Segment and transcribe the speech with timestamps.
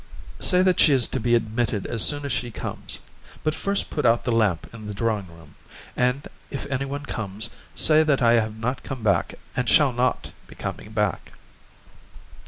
[0.39, 2.97] "Say that she is to be admitted as soon as she comes.
[3.43, 5.53] But first put out the lamp in the drawing room,
[5.95, 10.55] and if anyone comes, say that I have not come back and shall not be
[10.55, 11.33] coming back."